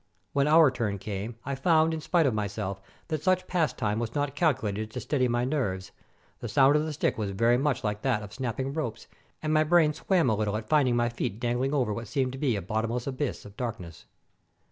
[0.33, 4.33] When our turn came, I found, in spite of myself, that such pastime was not
[4.33, 5.91] calculated to steady my nerves.
[6.39, 8.01] The sound of 376 THE SALT MINES OF WIELICZKA the stick was very much like
[8.01, 9.07] that of snapping ropes,
[9.43, 12.59] and my brain swam a little at finding my feet dangling over what seemed a
[12.61, 14.07] bottomless abyss of darkness.